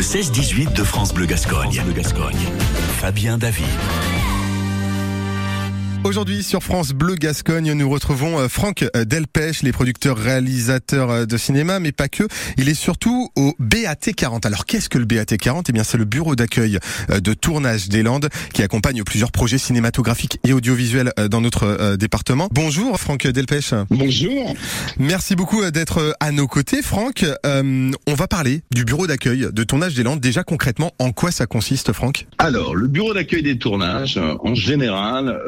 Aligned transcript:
Le 0.00 0.02
16-18 0.02 0.72
de 0.72 0.82
France 0.82 1.12
Bleu 1.12 1.26
Gascogne. 1.26 1.78
Fabien 3.00 3.36
David. 3.36 3.66
Aujourd'hui 6.02 6.42
sur 6.42 6.62
France 6.62 6.92
Bleu 6.92 7.14
Gascogne, 7.14 7.72
nous 7.74 7.88
retrouvons 7.88 8.38
euh, 8.38 8.48
Franck 8.48 8.86
euh, 8.96 9.04
Delpech, 9.04 9.62
les 9.62 9.70
producteurs 9.70 10.16
réalisateurs 10.16 11.10
euh, 11.10 11.26
de 11.26 11.36
cinéma, 11.36 11.78
mais 11.78 11.92
pas 11.92 12.08
que. 12.08 12.24
Il 12.56 12.70
est 12.70 12.74
surtout 12.74 13.28
au 13.36 13.54
BAT 13.58 13.96
40. 14.16 14.46
Alors 14.46 14.64
qu'est-ce 14.64 14.88
que 14.88 14.96
le 14.96 15.04
BAT 15.04 15.26
40 15.26 15.68
Eh 15.68 15.72
bien 15.72 15.84
c'est 15.84 15.98
le 15.98 16.06
bureau 16.06 16.34
d'accueil 16.34 16.78
de 17.10 17.34
tournage 17.34 17.90
des 17.90 18.02
Landes 18.02 18.30
qui 18.54 18.62
accompagne 18.62 19.02
plusieurs 19.04 19.30
projets 19.30 19.58
cinématographiques 19.58 20.38
et 20.42 20.54
audiovisuels 20.54 21.12
dans 21.30 21.42
notre 21.42 21.96
département. 21.96 22.48
Bonjour 22.50 22.98
Franck 22.98 23.26
Delpech. 23.26 23.74
Bonjour. 23.90 24.54
Merci 24.98 25.36
beaucoup 25.36 25.70
d'être 25.70 26.16
à 26.18 26.32
nos 26.32 26.46
côtés 26.46 26.82
Franck. 26.82 27.24
on 27.44 28.14
va 28.14 28.26
parler 28.26 28.62
du 28.72 28.84
bureau 28.84 29.06
d'accueil 29.06 29.48
de 29.52 29.64
tournage 29.64 29.94
des 29.94 30.02
Landes. 30.02 30.20
Déjà 30.20 30.44
concrètement, 30.44 30.92
en 30.98 31.12
quoi 31.12 31.30
ça 31.30 31.46
consiste 31.46 31.92
Franck? 31.92 32.26
Alors 32.38 32.74
le 32.74 32.88
bureau 32.88 33.12
d'accueil 33.12 33.42
des 33.42 33.58
tournages, 33.58 34.18
en 34.18 34.54
général, 34.54 35.38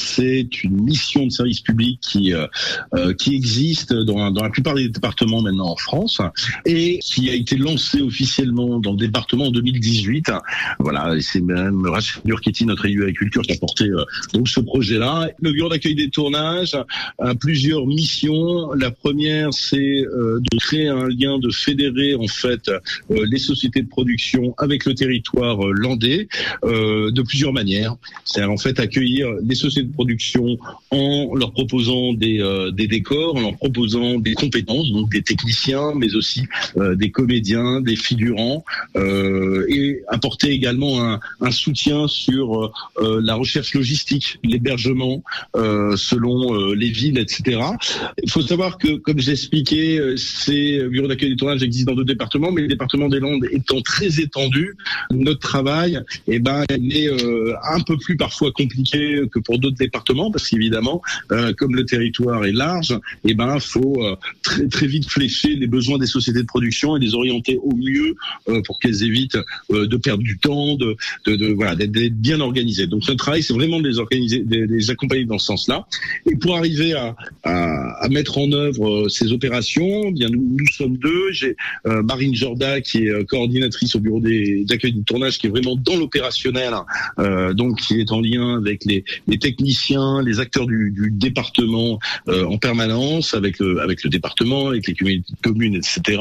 c'est 0.00 0.64
une 0.64 0.82
mission 0.82 1.26
de 1.26 1.30
service 1.30 1.60
public 1.60 2.00
qui 2.00 2.32
euh, 2.32 2.46
euh, 2.94 3.14
qui 3.14 3.34
existe 3.34 3.92
dans, 3.92 4.30
dans 4.30 4.42
la 4.42 4.50
plupart 4.50 4.74
des 4.74 4.88
départements 4.88 5.42
maintenant 5.42 5.70
en 5.70 5.76
France 5.76 6.20
et 6.64 6.98
qui 7.02 7.30
a 7.30 7.34
été 7.34 7.56
lancée 7.56 8.00
officiellement 8.00 8.78
dans 8.78 8.92
le 8.92 8.96
département 8.96 9.46
en 9.46 9.50
2018. 9.50 10.32
Voilà, 10.78 11.14
c'est 11.20 11.40
même 11.40 11.86
Rachel 11.86 12.22
Durketti, 12.24 12.64
notre 12.64 12.86
élu 12.86 13.02
agriculture, 13.02 13.42
qui 13.42 13.52
a 13.52 13.56
porté 13.56 13.84
euh, 13.84 14.04
donc 14.32 14.48
ce 14.48 14.60
projet-là. 14.60 15.28
Le 15.40 15.52
bureau 15.52 15.68
d'accueil 15.68 15.94
des 15.94 16.10
tournages 16.10 16.76
a 17.18 17.34
plusieurs 17.34 17.86
missions. 17.86 18.72
La 18.72 18.90
première, 18.90 19.52
c'est 19.52 19.78
de 19.80 20.58
créer 20.58 20.88
un 20.88 21.08
lien, 21.08 21.38
de 21.38 21.50
fédérer 21.50 22.14
en 22.14 22.26
fait 22.26 22.70
les 23.10 23.38
sociétés 23.38 23.82
de 23.82 23.88
production 23.88 24.54
avec 24.58 24.84
le 24.84 24.94
territoire 24.94 25.58
landais 25.72 26.28
de 26.62 27.22
plusieurs 27.22 27.52
manières. 27.52 27.96
C'est 28.24 28.44
en 28.44 28.56
fait 28.56 28.78
accueillir 28.80 29.28
les 29.42 29.54
sociétés 29.54 29.89
production 29.90 30.58
en 30.90 31.34
leur 31.34 31.52
proposant 31.52 32.12
des, 32.12 32.40
euh, 32.40 32.70
des 32.70 32.86
décors, 32.86 33.36
en 33.36 33.40
leur 33.40 33.56
proposant 33.56 34.18
des 34.18 34.34
compétences, 34.34 34.90
donc 34.92 35.10
des 35.10 35.22
techniciens, 35.22 35.92
mais 35.94 36.14
aussi 36.14 36.42
euh, 36.76 36.94
des 36.94 37.10
comédiens, 37.10 37.80
des 37.80 37.96
figurants, 37.96 38.64
euh, 38.96 39.66
et 39.68 40.02
apporter 40.08 40.50
également 40.50 41.18
un, 41.40 41.50
soutien 41.50 42.06
sur 42.06 42.72
la 43.00 43.34
recherche 43.34 43.74
logistique, 43.74 44.38
l'hébergement 44.44 45.20
selon 45.54 46.72
les 46.72 46.90
villes, 46.90 47.18
etc. 47.18 47.60
Il 48.22 48.30
faut 48.30 48.40
savoir 48.40 48.78
que, 48.78 48.96
comme 48.96 49.18
j'ai 49.18 49.32
expliqué, 49.32 50.14
ces 50.16 50.88
bureaux 50.88 51.08
d'accueil 51.08 51.30
des 51.30 51.36
tournages 51.36 51.64
existent 51.64 51.90
dans 51.90 51.96
d'autres 51.96 52.12
départements, 52.12 52.52
mais 52.52 52.62
le 52.62 52.68
département 52.68 53.08
des 53.08 53.18
Landes 53.18 53.44
étant 53.50 53.80
très 53.82 54.20
étendu, 54.20 54.76
notre 55.10 55.40
travail, 55.40 55.98
eh 56.28 56.38
ben, 56.38 56.64
est 56.70 57.10
un 57.64 57.80
peu 57.80 57.96
plus 57.96 58.16
parfois 58.16 58.52
compliqué 58.52 59.22
que 59.30 59.40
pour 59.40 59.58
d'autres 59.58 59.79
département 59.86 60.30
parce 60.30 60.48
qu'évidemment, 60.48 61.02
euh, 61.32 61.52
comme 61.58 61.74
le 61.74 61.84
territoire 61.84 62.44
est 62.44 62.52
large, 62.52 62.92
eh 63.28 63.34
ben 63.34 63.58
faut 63.58 63.96
euh, 64.04 64.16
très 64.42 64.66
très 64.68 64.86
vite 64.86 65.06
flécher 65.16 65.56
les 65.56 65.66
besoins 65.66 65.98
des 65.98 66.06
sociétés 66.06 66.42
de 66.46 66.46
production 66.46 66.96
et 66.96 67.00
les 67.00 67.14
orienter 67.14 67.58
au 67.62 67.74
mieux 67.74 68.14
euh, 68.48 68.62
pour 68.66 68.78
qu'elles 68.80 69.02
évitent 69.02 69.38
de 69.70 69.96
perdre 69.96 70.22
du 70.22 70.38
temps, 70.38 70.76
de, 70.76 70.96
de, 71.26 71.32
de 71.36 71.48
voilà, 71.52 71.74
d'être 71.74 72.16
bien 72.28 72.40
organisées. 72.40 72.86
Donc 72.86 73.00
notre 73.08 73.22
travail, 73.24 73.42
c'est 73.42 73.54
vraiment 73.60 73.80
de 73.80 73.88
les 73.88 73.98
organiser, 73.98 74.40
de 74.40 74.58
les 74.76 74.90
accompagner 74.90 75.24
dans 75.24 75.38
ce 75.38 75.46
sens-là. 75.46 75.86
Et 76.30 76.36
pour 76.36 76.56
arriver 76.56 76.94
à, 76.94 77.16
à, 77.42 78.04
à 78.04 78.08
mettre 78.08 78.38
en 78.38 78.50
œuvre 78.52 79.08
ces 79.08 79.32
opérations, 79.32 80.04
eh 80.08 80.12
bien 80.12 80.28
nous, 80.28 80.46
nous 80.58 80.72
sommes 80.78 80.96
deux. 80.96 81.32
J'ai 81.32 81.56
Marine 82.10 82.34
Jorda 82.34 82.80
qui 82.80 82.98
est 83.06 83.24
coordinatrice 83.26 83.94
au 83.96 84.00
bureau 84.00 84.20
d'accueil 84.68 84.92
du 84.92 85.04
tournage, 85.10 85.38
qui 85.38 85.46
est 85.46 85.50
vraiment 85.50 85.76
dans 85.76 85.96
l'opérationnel, 85.96 86.74
donc 87.54 87.80
qui 87.80 88.00
est 88.00 88.10
en 88.12 88.20
lien 88.20 88.46
avec 88.62 88.84
les, 88.84 89.04
les 89.26 89.38
techniciens 89.70 90.22
les 90.22 90.40
acteurs 90.40 90.66
du, 90.66 91.10
département 91.12 91.98
euh, 92.28 92.44
en 92.44 92.58
permanence 92.58 93.34
avec 93.34 93.58
le, 93.58 93.80
avec 93.80 94.02
le 94.02 94.10
département, 94.10 94.68
avec 94.68 94.86
les 94.86 95.22
communes, 95.42 95.76
etc. 95.76 96.20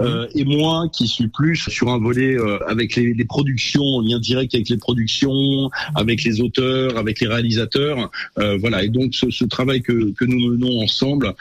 Euh, 0.00 0.26
et 0.34 0.44
moi 0.44 0.88
qui 0.92 1.06
suis 1.06 1.28
plus 1.28 1.56
sur 1.68 1.88
un 1.88 1.98
volet 1.98 2.36
euh, 2.36 2.58
avec 2.68 2.96
les, 2.96 3.24
productions, 3.24 3.84
en 3.84 4.00
lien 4.00 4.18
direct 4.18 4.54
avec 4.54 4.68
les 4.68 4.76
productions, 4.76 5.70
avec 5.94 6.24
les 6.24 6.40
auteurs, 6.40 6.96
avec 6.98 7.20
les 7.20 7.28
réalisateurs. 7.28 8.10
voilà. 8.36 8.82
Et 8.82 8.88
donc 8.88 9.14
ce, 9.14 9.44
travail 9.44 9.82
que, 9.82 10.12
que, 10.12 10.24
nous 10.24 10.50
menons 10.50 10.82
ensemble 10.82 11.34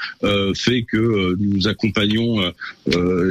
fait 0.56 0.84
que 0.84 1.35
nous 1.40 1.68
accompagnons, 1.68 2.52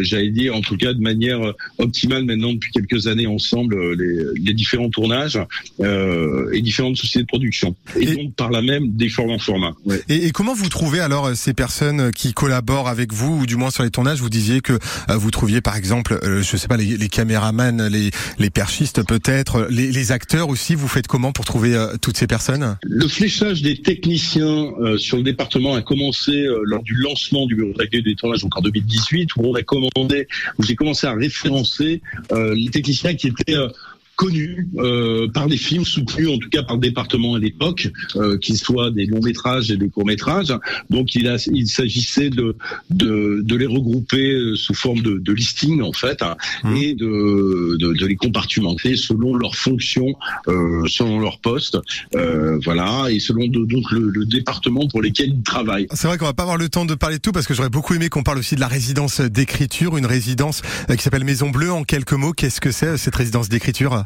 j'allais 0.01 0.31
dire 0.31 0.57
en 0.57 0.61
tout 0.61 0.77
cas 0.77 0.93
de 0.93 1.01
manière 1.01 1.41
optimale 1.79 2.25
maintenant 2.25 2.53
depuis 2.53 2.73
quelques 2.73 3.07
années 3.07 3.27
ensemble 3.27 3.95
les, 3.95 4.25
les 4.45 4.55
différents 4.55 4.91
tournages 4.91 5.39
et 5.81 6.61
différentes 6.63 6.97
sociétés 6.97 7.23
de 7.23 7.27
production. 7.27 7.77
Et, 7.97 8.08
donc 8.17 8.35
par 8.35 8.51
là 8.51 8.63
même 8.63 8.93
des 8.93 9.09
formats 9.09 9.39
format. 9.39 9.75
Ouais. 9.85 10.01
Et, 10.09 10.27
et, 10.27 10.31
comment 10.31 10.55
vous 10.55 10.69
trouvez 10.69 11.01
alors 11.01 11.27
euh, 11.27 11.35
ces 11.35 11.55
personnes 11.55 12.13
qui 12.13 12.33
collaborent 12.33 12.89
avec 12.89 13.13
vous, 13.13 13.41
ou 13.41 13.47
du 13.47 13.57
moins 13.57 13.71
sur 13.71 13.83
les 13.83 13.91
tournages? 13.91 14.21
Vous 14.21 14.31
disiez 14.31 14.61
que 14.61 14.73
euh, 14.73 15.17
vous 15.17 15.31
trouviez 15.31 15.61
par 15.61 15.77
exemple, 15.77 16.19
euh, 16.23 16.43
je 16.43 16.57
sais 16.57 16.69
pas, 16.69 16.77
les, 16.77 16.97
les 16.97 17.09
caméramans, 17.09 17.89
les, 17.89 18.11
les 18.39 18.51
perchistes 18.51 19.05
peut-être, 19.07 19.67
les, 19.71 19.93
les, 19.93 20.13
acteurs 20.13 20.49
aussi. 20.49 20.75
Vous 20.75 20.89
faites 20.89 21.07
comment 21.07 21.33
pour 21.33 21.45
trouver 21.45 21.77
toutes 22.01 22.17
ces 22.17 22.27
personnes? 22.27 22.79
Le 22.83 23.07
fléchage 23.09 23.63
des 23.63 23.81
techniciens 23.83 24.73
sur 24.97 25.19
le 25.19 25.23
département 25.23 25.75
a 25.75 25.83
commencé 25.83 26.47
lors 26.65 26.83
du 26.83 26.95
lancement 26.95 27.47
du 27.47 27.57
bureau 27.57 27.75
d'accueil 27.75 28.03
des 28.03 28.15
tournages 28.15 28.41
donc 28.41 28.57
en 28.57 28.63
2018, 28.63 29.37
où 29.37 29.43
on 29.45 29.55
a 29.55 29.63
commandé, 29.63 30.27
où 30.59 30.63
j'ai 30.63 30.77
commencé 30.77 31.07
à 31.07 31.13
référencer 31.13 32.01
les 32.31 32.71
techniciens 32.71 33.15
qui 33.15 33.29
étaient 33.29 33.57
connu 34.19 34.69
euh, 34.79 35.29
par 35.29 35.47
les 35.47 35.57
films, 35.57 35.85
soutenus 35.85 36.29
en 36.29 36.39
tout 36.39 36.51
cas 36.51 36.65
par 36.65 36.75
le 36.75 36.83
département 36.83 37.37
à 37.37 37.39
l'époque, 37.39 37.89
euh, 38.17 38.37
qu'ils 38.37 38.59
soient 38.59 38.91
des 38.91 39.07
longs 39.07 39.23
métrages 39.23 39.71
et 39.71 39.77
des 39.77 39.89
courts 39.89 40.05
métrages. 40.05 40.53
Donc 40.91 41.15
il, 41.15 41.29
a, 41.29 41.37
il 41.53 41.69
s'agissait 41.69 42.29
de, 42.29 42.57
de, 42.91 43.43
de, 43.45 43.57
les 43.57 43.67
regrouper 43.67 44.33
euh, 44.33 44.57
sous 44.57 44.75
forme 44.75 45.03
de, 45.03 45.19
de 45.19 45.33
listing 45.33 45.83
en 45.83 45.93
fait 45.93 46.21
hein, 46.23 46.37
mmh. 46.65 46.77
et 46.77 46.95
de, 46.95 47.77
de, 47.79 47.93
de, 47.93 48.07
les 48.07 48.17
compartimenter 48.17 48.97
selon 48.97 49.37
leurs 49.37 49.55
fonctions, 49.55 50.13
euh, 50.49 50.85
selon 50.89 51.21
leur 51.21 51.39
poste, 51.39 51.79
euh, 52.17 52.59
voilà, 52.65 53.07
et 53.11 53.21
selon 53.21 53.47
donc 53.47 53.89
le, 53.93 54.11
le, 54.11 54.27
département 54.27 54.89
pour 54.89 55.01
lesquels 55.01 55.31
ils 55.31 55.43
travaillent. 55.43 55.87
C'est 55.93 56.09
vrai 56.09 56.19
qu'on 56.19 56.27
va 56.27 56.35
pas 56.35 56.43
avoir 56.43 56.59
le 56.59 56.69
temps 56.69 56.85
de 56.85 56.97
parler 56.97 57.19
de 57.19 57.23
tout 57.23 57.31
parce 57.31 57.47
que 57.47 57.55
j'aurais 57.55 57.71
beaucoup 57.71 57.95
aimé 57.95 58.09
qu'on 58.09 58.25
parle 58.25 58.39
aussi 58.39 58.57
de 58.57 58.61
la 58.61 58.69
résidence 58.69 59.21
d'écriture, 59.21 59.97
une 59.97 60.07
résidence 60.07 60.63
qui 60.89 61.03
s'appelle 61.03 61.25
Maison 61.25 61.51
Bleue. 61.51 61.73
En 61.73 61.85
quelques 61.85 62.15
mots, 62.15 62.33
qu'est-ce 62.33 62.61
que 62.61 62.73
c'est 62.73 62.97
cette 62.97 63.15
résidence 63.15 63.49
d'écriture? 63.49 64.05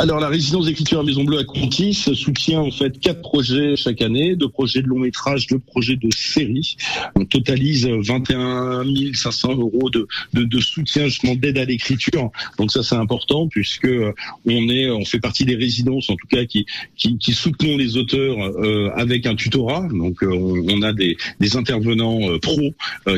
alors 0.00 0.18
la 0.18 0.28
résidence 0.28 0.64
d'écriture 0.64 1.00
à 1.00 1.02
Maison 1.02 1.24
Bleue 1.24 1.38
à 1.38 1.44
Contis 1.44 1.92
soutient 2.14 2.60
en 2.60 2.70
fait 2.70 2.98
quatre 2.98 3.20
projets 3.20 3.76
chaque 3.76 4.00
année, 4.00 4.34
deux 4.34 4.48
projets 4.48 4.80
de 4.80 4.86
long 4.86 4.98
métrage, 4.98 5.46
deux 5.46 5.58
projets 5.58 5.96
de 5.96 6.08
série. 6.10 6.76
On 7.16 7.26
totalise 7.26 7.86
21 7.86 8.84
500 9.12 9.56
euros 9.56 9.90
de, 9.90 10.08
de, 10.32 10.44
de 10.44 10.58
soutien 10.58 11.04
justement 11.04 11.34
d'aide 11.34 11.58
à 11.58 11.66
l'écriture. 11.66 12.30
Donc 12.56 12.72
ça 12.72 12.82
c'est 12.82 12.94
important 12.94 13.46
puisque 13.48 13.84
euh, 13.84 14.12
on 14.46 14.70
est, 14.70 14.88
on 14.88 15.04
fait 15.04 15.20
partie 15.20 15.44
des 15.44 15.54
résidences 15.54 16.08
en 16.08 16.16
tout 16.16 16.28
cas 16.28 16.46
qui 16.46 16.64
qui, 16.96 17.18
qui 17.18 17.34
soutenons 17.34 17.76
les 17.76 17.98
auteurs 17.98 18.38
euh, 18.38 18.90
avec 18.96 19.26
un 19.26 19.34
tutorat. 19.34 19.86
Donc 19.92 20.22
euh, 20.22 20.30
on, 20.32 20.80
a 20.80 20.94
des, 20.94 21.18
des 21.40 21.56
intervenants 21.56 22.20
pros 22.38 22.72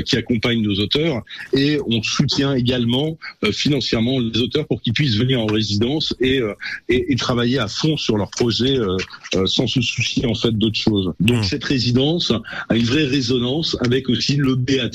qui 0.05 0.17
accompagnent 0.17 0.63
nos 0.63 0.81
auteurs 0.81 1.23
et 1.53 1.79
on 1.87 2.03
soutient 2.03 2.55
également 2.55 3.17
financièrement 3.53 4.19
les 4.19 4.41
auteurs 4.41 4.67
pour 4.67 4.83
qu'ils 4.83 4.95
puissent 4.95 5.17
venir 5.17 5.41
en 5.41 5.47
résidence 5.47 6.13
et 6.21 6.41
euh, 6.41 6.55
et, 6.89 7.13
et, 7.13 7.17
travailler 7.17 7.59
à 7.59 7.69
fond 7.69 7.97
sur 7.97 8.17
leur 8.17 8.31
projet 8.31 8.79
euh, 8.79 8.97
euh, 9.35 9.47
sans 9.47 9.67
se 9.67 9.81
soucier 9.81 10.27
en 10.27 10.35
fait 10.35 10.53
d'autres 10.53 10.79
choses. 10.79 11.13
Donc 11.21 11.41
mmh. 11.41 11.45
cette 11.45 11.65
résidence 11.65 12.33
a 12.69 12.77
une 12.77 12.85
vraie 12.85 13.05
résonance 13.05 13.77
avec 13.85 14.09
aussi 14.09 14.37
le 14.37 14.55
BAT. 14.55 14.91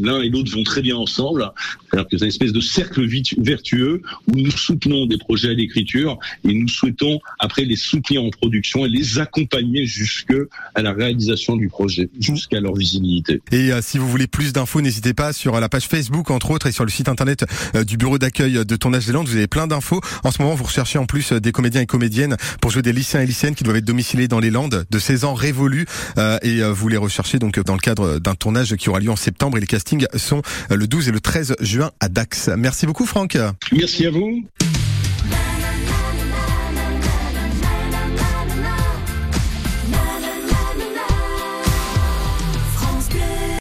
L'un 0.00 0.22
et 0.22 0.28
l'autre 0.28 0.52
vont 0.52 0.62
très 0.62 0.82
bien 0.82 0.96
ensemble. 0.96 1.50
C'est-à-dire 1.90 2.08
que 2.08 2.18
c'est 2.18 2.24
une 2.24 2.28
espèce 2.28 2.52
de 2.52 2.60
cercle 2.60 3.06
vertueux 3.38 4.02
où 4.26 4.36
nous 4.36 4.50
soutenons 4.50 5.06
des 5.06 5.18
projets 5.18 5.50
à 5.50 5.54
l'écriture 5.54 6.18
et 6.44 6.52
nous 6.52 6.68
souhaitons 6.68 7.20
après 7.38 7.64
les 7.64 7.76
soutenir 7.76 8.22
en 8.22 8.30
production 8.30 8.84
et 8.84 8.88
les 8.88 9.18
accompagner 9.18 9.86
jusque 9.86 10.34
à 10.74 10.82
la 10.82 10.92
réalisation 10.92 11.56
du 11.56 11.68
projet, 11.68 12.08
jusqu'à 12.18 12.60
leur 12.60 12.74
visibilité. 12.74 13.40
Et 13.52 13.70
si 13.82 13.98
vous 13.98 14.08
voulez 14.08 14.26
plus 14.26 14.52
d'infos, 14.52 14.80
n'hésitez 14.80 15.14
pas 15.14 15.32
sur 15.32 15.58
la 15.58 15.68
page 15.68 15.86
Facebook 15.86 16.30
entre 16.30 16.50
autres 16.50 16.66
et 16.66 16.72
sur 16.72 16.84
le 16.84 16.90
site 16.90 17.08
internet 17.08 17.44
du 17.86 17.96
bureau 17.96 18.18
d'accueil 18.18 18.64
de 18.64 18.76
Tournage 18.76 19.06
des 19.06 19.12
Landes. 19.12 19.28
Vous 19.28 19.36
avez 19.36 19.46
plein 19.46 19.66
d'infos. 19.66 20.00
En 20.24 20.30
ce 20.30 20.42
moment, 20.42 20.54
vous 20.54 20.64
recherchez 20.64 20.98
en 20.98 21.06
plus 21.06 21.17
euh, 21.32 21.40
des 21.40 21.52
comédiens 21.52 21.80
et 21.80 21.86
comédiennes 21.86 22.36
pour 22.60 22.70
jouer 22.70 22.82
des 22.82 22.92
lycéens 22.92 23.22
et 23.22 23.26
lycéennes 23.26 23.54
qui 23.54 23.64
doivent 23.64 23.76
être 23.76 23.84
domiciliés 23.84 24.28
dans 24.28 24.40
les 24.40 24.50
Landes 24.50 24.86
de 24.88 24.98
16 24.98 25.24
ans 25.24 25.34
révolus 25.34 25.86
euh, 26.18 26.38
et 26.42 26.62
euh, 26.62 26.72
vous 26.72 26.88
les 26.88 26.96
recherchez 26.96 27.38
donc 27.38 27.58
dans 27.60 27.74
le 27.74 27.80
cadre 27.80 28.18
d'un 28.18 28.34
tournage 28.34 28.76
qui 28.76 28.88
aura 28.88 29.00
lieu 29.00 29.10
en 29.10 29.16
septembre 29.16 29.56
et 29.56 29.60
les 29.60 29.66
castings 29.66 30.06
sont 30.16 30.42
le 30.70 30.86
12 30.86 31.08
et 31.08 31.12
le 31.12 31.20
13 31.20 31.56
juin 31.60 31.90
à 32.00 32.08
Dax. 32.08 32.50
Merci 32.56 32.86
beaucoup 32.86 33.06
Franck. 33.06 33.36
Merci 33.72 34.06
à 34.06 34.10
vous. 34.10 34.44